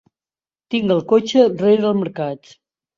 [0.75, 2.55] Tinc el cotxe rere el Mercat.